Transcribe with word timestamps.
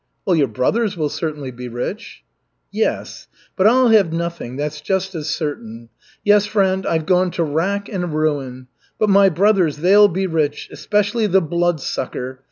"Well, 0.25 0.35
your 0.35 0.47
brothers 0.47 0.97
will 0.97 1.09
certainly 1.09 1.51
be 1.51 1.67
rich." 1.67 2.23
"Yes. 2.71 3.27
But 3.55 3.67
I'll 3.67 3.89
have 3.89 4.11
nothing, 4.11 4.55
that's 4.55 4.81
just 4.81 5.13
as 5.13 5.29
certain. 5.29 5.89
Yes, 6.25 6.47
friend, 6.47 6.87
I've 6.87 7.05
gone 7.05 7.29
to 7.37 7.43
rack 7.43 7.87
and 7.87 8.11
ruin. 8.11 8.65
But 8.97 9.11
my 9.11 9.29
brothers, 9.29 9.77
they'll 9.77 10.07
be 10.07 10.25
rich, 10.25 10.69
especially 10.71 11.27
the 11.27 11.39
Bloodsucker. 11.39 12.39